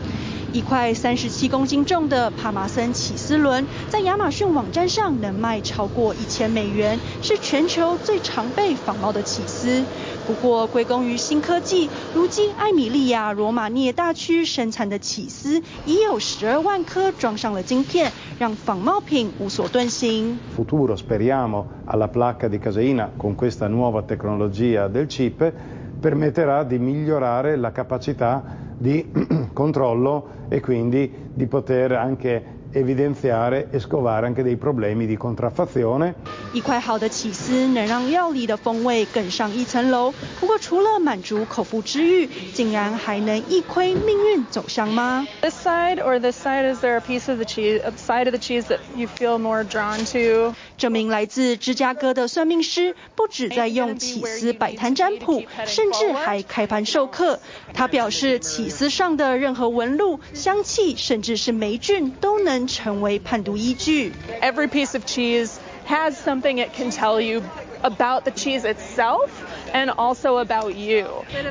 [0.54, 9.82] 一块三十七公斤重的帕玛森起司轮，在亚马逊网站上能卖超过一千美元，是全球最常被仿冒的起司。
[10.28, 20.38] 不过归功于新科技，如今艾米利亚罗马涅大区生产的起司已有十二万颗装上了晶片，让仿冒品无所遁形。
[20.58, 25.54] Futuro speriamo alla placca di caseina con questa nuova tecnologia del chip
[26.01, 28.43] permetterà di migliorare la capacità
[28.77, 29.11] di
[29.53, 36.15] controllo e quindi di poter anche evidenziare e scovare anche dei problemi di contraffazione。
[36.53, 40.13] 一块好的起司能让料理的风味更上一层楼。
[40.39, 45.27] 不过除了满足口腹之欲，竟然还能一窥命运走向吗？
[45.41, 46.71] This side or this side?
[46.71, 49.39] Is there a piece of the cheese, a side of the cheese that you feel
[49.39, 50.55] more drawn to?
[50.82, 57.40] 这名来自芝加哥的算命师，不止在用起司摆摊占卜，甚至还开盘授课。
[57.72, 64.12] 他表示，起司上的任何纹路、香气，甚至是霉菌，都能成为判读依据。
[64.42, 65.52] Every piece of cheese
[65.88, 67.44] has something it can tell you
[67.83, 69.31] about the cheese itself
[69.73, 71.07] and also about you。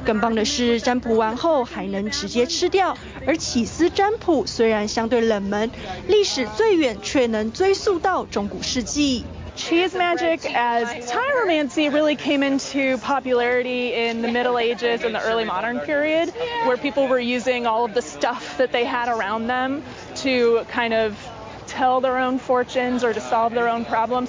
[0.05, 2.97] 更棒的是，占卜完后还能直接吃掉。
[3.25, 5.69] 而起司占卜虽然相对冷门，
[6.07, 9.25] 历史最远却能追溯到中古世纪。
[9.57, 15.79] Cheese magic as tyromancy really came into popularity in the Middle Ages and the early modern
[15.79, 16.29] period,
[16.65, 19.81] where people were using all of the stuff that they had around them
[20.23, 21.13] to kind of
[21.69, 24.27] tell their own fortunes or to solve their own problems。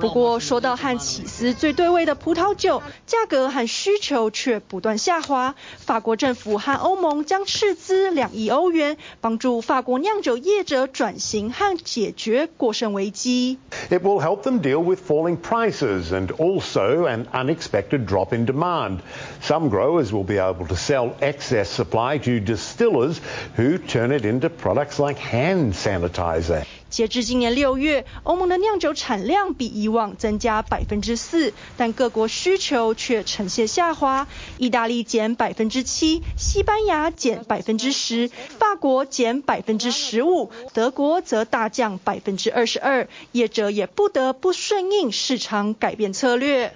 [0.00, 5.54] 不过说到和起司最对味的葡萄酒，价格和需求却不断下滑。
[5.76, 13.58] 法国政府和欧盟将斥资两亿欧元，帮助法国酿酒业者转型和解决过剩危机。
[13.90, 18.98] It will help them deal with falling prices and also an unexpected drop in demand.
[19.42, 23.16] Some growers will be able to sell excess supply to distillers
[23.56, 26.61] who turn it into products like hand sanitizer.
[26.89, 34.27] 截至今年六月，欧盟的酿酒产量比以往增加百分之四，但各国需求却呈现下滑。
[34.57, 43.07] 意大利减百分之七，西班牙减百分之十，法国减百分之十五，德国则大降百分之二十二。
[43.31, 46.71] 业者也不得不顺应市场改变策略。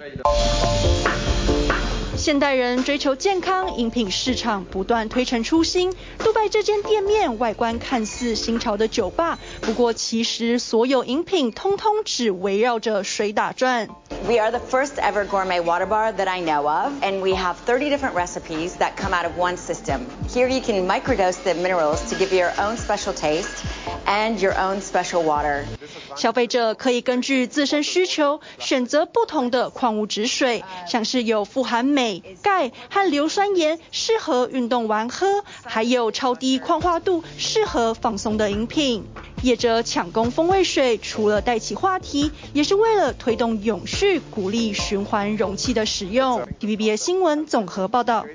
[2.17, 5.93] 现代人追求健康，饮品市场不断推陈出新。
[6.17, 13.87] 杜拜这间店面外观看似新潮的酒吧，不过其实所有饮品通通只围绕着水打转。
[14.27, 17.91] We are the first ever gourmet water bar that I know of, and we have 30
[17.91, 20.01] different recipes that come out of one system.
[20.27, 23.63] Here you can microdose the minerals to give you your own special taste
[24.05, 25.65] and your own special water.
[26.15, 32.06] 消费者可以根据自身需求选择不同的矿物质水，像是有富含镁、
[32.41, 39.05] 钙和硫酸盐，适合运动完喝；还有超低矿化度，适合放松的饮品。
[39.43, 46.47] 业者抢攻风味水，除了带起话题，也是为了推动永续，鼓励循环容器的使用。
[46.59, 48.25] TVBS 新闻综合报道。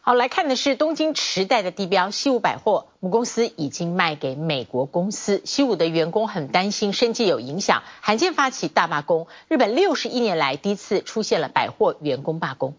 [0.00, 5.42] 好，来看的是东京时代的地标西武百货，母公司已经卖给美国公司。
[5.44, 9.26] 西武的员工很担心生计有影响，罕见发起大罢工。
[9.48, 12.74] 日本六十一年来第一次出现了百货员工罢工。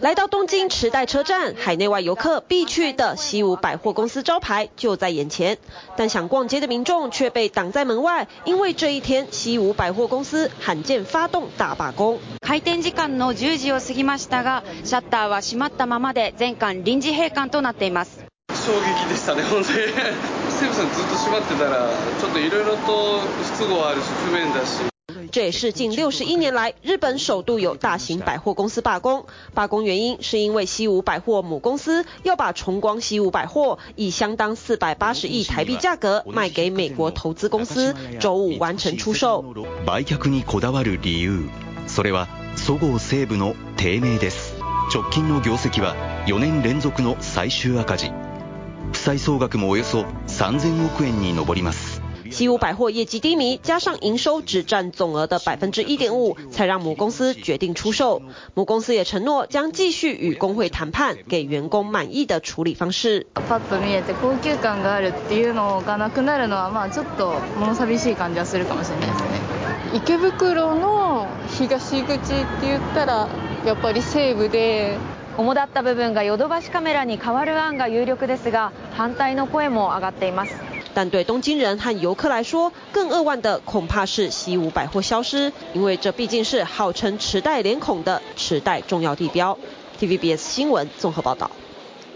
[0.00, 5.56] 来到东京池袋车站，海内外游客必去的西武百货公司招牌就在眼前，
[5.96, 12.18] 但想逛街的民众却被挡在门外，因为这一天西武百货公司罕见发动大罢工。
[12.40, 18.24] 开店时间の10时を过ぎましたが、シャッターは闭まったままで全馆临时闭馆となっています。
[18.48, 19.78] 冲击でしたね、本当 に。
[20.50, 21.88] 西武さんずっと闭まってたら、
[22.20, 24.90] ちょっといろいろと不都合あるし不便だし。
[25.32, 29.26] 这也是近六十一年来日本首度有大型百货公司罢工。
[29.54, 39.42] 罢工原因是因为西武百货母公司要把重光西武百货以相当四百八十亿台币价格卖给美国投资公司，周五完成出售。
[39.84, 41.48] 売却にこだわる理由，
[41.86, 44.54] それはそごう・西武の低迷です。
[44.92, 45.94] 直近の业绩は
[46.26, 48.12] 4年连続の最终赤字。
[48.92, 51.93] 负债総额もおよそ3000亿円に上ります。
[52.34, 58.22] 西武百货业绩低迷，加上营收只占总额的百分之一点五，才让母公司决定出售。
[58.54, 63.26] 母公司也承诺将继续与工会谈判，给员工满意的处理方式。
[63.34, 69.28] パッと见えて高级感があるっていうのがなくなるのは、まあちょっと物寂しい感じはするかもしれないですね。
[69.94, 71.26] 池袋の
[71.58, 72.18] 东口って
[72.62, 73.28] 言ったら
[73.64, 74.98] やっぱり西武で。
[75.36, 80.54] 主だった部分がヨドバシカメラに変わる案が有力ですが、反対の声も上がっています。
[80.95, 89.57] 但对东京人和游客来说，更扼腕的恐怕是西武百货消失，因为这毕竟是号称池袋脸孔的池袋重要地标。
[89.99, 91.51] TVBS 新闻综合报道。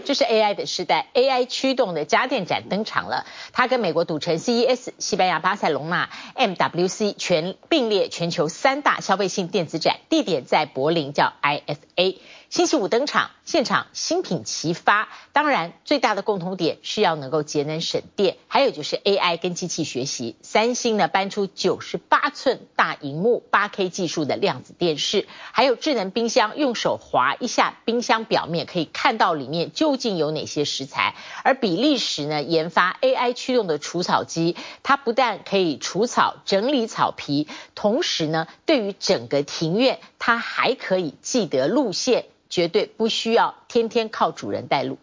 [0.02, 3.26] 这是 AI 的时代，AI 驱动的家电展登场了。
[3.52, 12.16] 它跟美国赌城 CES、西班牙巴塞隆纳 MWC 全并列全球三大消费性电子展，地点在柏林，叫 IFA。
[12.50, 15.08] 星期五登场，现场新品齐发。
[15.32, 20.34] 当然，最大的共同点是要能够节能省电，还有就是 AI 跟机器学习。
[20.42, 31.14] 三星呢搬出九十八寸大荧幕、八 K 技术的量子电视，还有智能冰箱，用手滑一下冰箱表面，可以看到里面究竟有哪些食材。
[31.44, 37.46] 而比利时呢研发 AI 驱动的除草机，它不但可以除草、整理草皮，
[37.76, 42.24] 同时呢，对于整个庭院，它还可以记得路线。
[42.50, 44.98] 绝对不需要天天靠主人带路。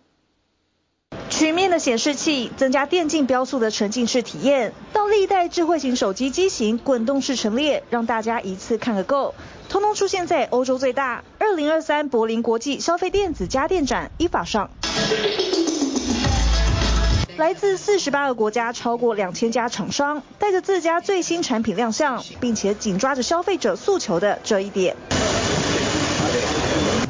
[1.30, 9.34] 曲面的显示器增加电竞标速的沉浸式体验，到历代智慧型手机机型滚动式陈列，让大家一次看个够。
[9.70, 14.70] 通通出现在欧洲最大二零二三柏林国际消费电子家电展 IFA 上。
[17.38, 24.96] 来自四十八个国家，超过两千家厂商带着自家最新产品亮相，并且紧抓着消费者诉求的这一点。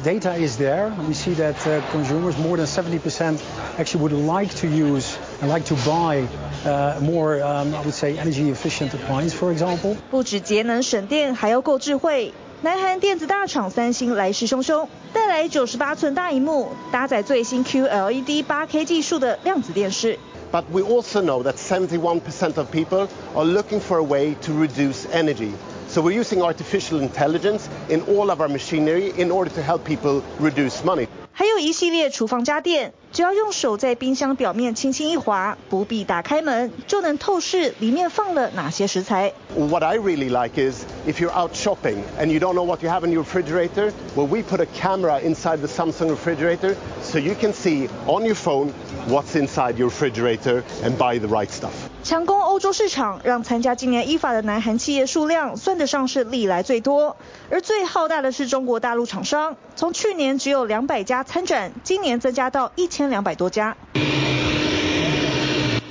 [0.03, 0.91] Data is there.
[1.07, 3.41] We see that uh, consumers, more than 70%,
[3.79, 6.27] actually would like to use and like to buy
[6.65, 9.95] uh, more, um, I would say, energy efficient appliance, for example.
[10.11, 12.33] 不止节能省电，还要够智慧。
[12.61, 20.17] 南韩电子大厂三星来势汹汹，带来九十八寸大萤幕，搭载最新 QLED 8K 技术的量子电视。
[20.51, 25.51] But we also know that 71% of people are looking for a way to reduce energy.
[25.89, 30.21] So we're using artificial intelligence in all of our machinery in order to help people
[30.39, 31.07] reduce money.
[31.35, 39.33] 还有一系列厨房家电，只要用手在冰箱表面轻轻一滑，不必打开门，就能透视里面放了哪些食材。
[39.55, 43.03] What I really like is if you're out shopping and you don't know what you have
[43.03, 47.51] in your refrigerator, well, we put a camera inside the Samsung refrigerator so you can
[47.51, 48.71] see on your phone
[49.07, 51.86] what's inside your refrigerator and buy the right stuff.
[52.04, 57.16] 强攻欧洲市场，让参加今年依法的南韩企业数量算得上是历来最多，
[57.50, 63.76] 而最浩大的是中国大陆厂商，从去年只有两百家参展，今年增加到一千两百多家。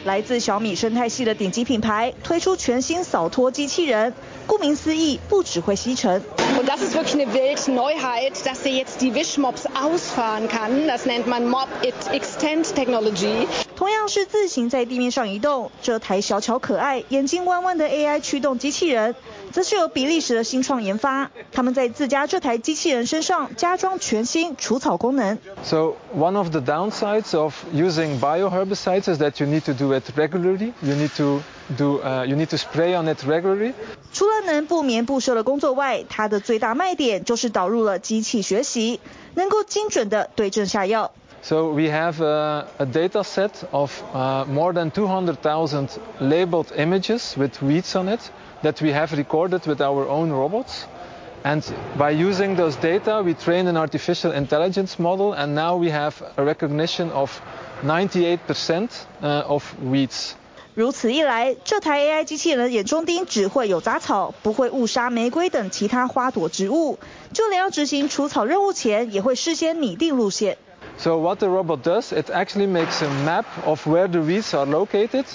[0.05, 4.13] 来自小米生态系的顶级品牌推出全新扫拖机器人，
[4.47, 6.21] 顾名思义，不只会吸尘。
[6.57, 10.87] Und das ist wirklich eine Weltneuheit, dass sie jetzt die Wischmops ausfahren kann.
[10.87, 13.45] Das nennt man Mop It Extend Technology.
[13.75, 19.13] 同样是自行在地面上移动，这台小巧可爱、眼睛弯弯的 AI 驱动机器人，
[19.51, 21.29] 则是由比利时的新创研发。
[21.51, 25.37] 他们在自家这台机器人身上加装全新除草功能。
[25.63, 30.73] So one of the downsides of using bioherbicides is that you need to do it regularly.
[30.81, 31.41] You need to
[31.76, 33.72] do, uh, you need to spray on it regularly.
[34.12, 39.00] 除了能不眠不休的工作外，它的最大卖点就是导入了机器学习，
[39.34, 41.10] 能够精准地对症下药。
[41.42, 45.88] So we have a, a data set of uh, more than 200,000
[46.20, 48.20] labeled images with weeds on it
[48.62, 50.86] that we have recorded with our own robots.
[51.44, 51.60] And
[51.98, 56.44] by using those data, we train an artificial intelligence model, and now we have a
[56.44, 57.42] recognition of
[57.82, 60.35] 98% uh, of weeds.
[60.77, 66.99] 如此一来，这台 AI 机器人眼中钉只会有杂草，不会误杀玫瑰等其他花朵植物，
[67.33, 70.59] 就连要执行除草任务前，也会事先拟定路线。
[70.99, 75.25] So what the robot does, it actually makes a map of where the weeds are located,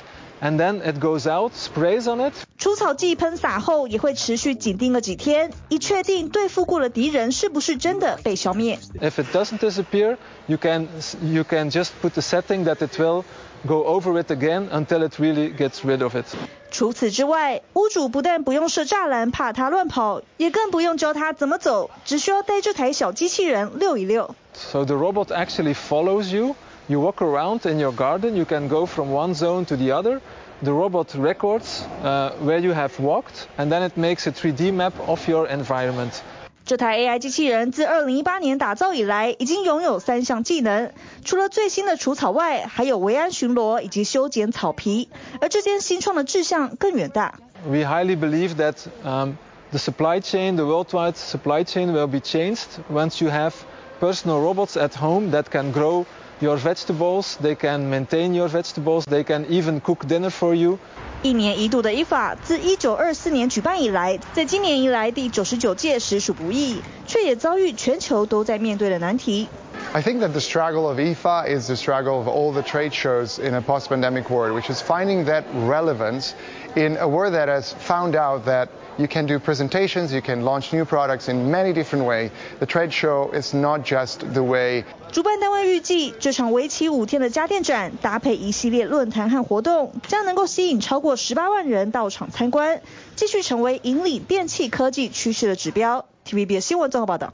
[0.41, 2.35] and then it goes out, sprays on it.
[2.57, 8.79] 除草剂喷洒后，也会持续紧盯个几天，以确定对付过的敌人是不是真的被消灭。
[9.01, 10.87] If it doesn't disappear, you can
[11.21, 13.25] you can just put the setting that it will
[13.66, 16.26] go over it again until it really gets rid of it.
[16.70, 24.36] 除此之外，屋主不但不用设栅栏怕它乱跑，也更不用教它怎么走，只需要带这台小机器人遛一遛。
[24.54, 26.56] So the robot actually follows you.
[26.88, 28.36] You walk around in your garden.
[28.36, 30.22] You can go from one zone to the other.
[30.64, 34.94] The robot records uh, where you have walked, and then it makes a 3D map
[35.08, 36.24] of your environment.
[36.65, 40.93] 这台 AI 机器人自2018年打造以来，已经拥有三项技能，
[41.25, 45.09] 除了最新的除草外，还有维安巡逻以及修剪草皮。
[45.41, 47.35] 而这间新创的志向更远大。
[47.67, 49.35] We highly believe that um,
[49.71, 53.53] the supply chain, the worldwide supply chain, will be changed once you have
[54.01, 56.05] personal robots at home that can grow
[56.42, 60.78] your vegetables, they can maintain your vegetables, they can even cook dinner for you.
[61.24, 69.48] 一年一度的 IFA 自1924年举办以来，在今年以来第九十九届实属不易，却也遭遇全球都在面对的难题。
[69.94, 73.54] I think that the struggle of IFA is the struggle of all the trade shows in
[73.54, 76.32] a post-pandemic world, which is finding that relevance
[76.77, 78.69] in a world that has found out that
[78.99, 82.31] you can do presentations, you can launch new products in many different ways.
[82.59, 84.85] The trade show is not just the way.
[85.11, 92.81] 主办单位预计，这场为期五天的家电展，搭配一系列论坛和活动，将能够吸引超过十八万人到场参观，
[93.17, 96.07] 继续成为引领电器科技趋势的指标。
[96.27, 97.33] TVBS 新闻综合报道。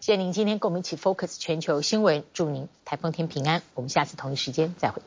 [0.00, 3.60] 谢谢您今天跟我们一起 focus 全球新闻，祝您台风天平安。
[3.74, 5.02] 我们下次同一时间再会。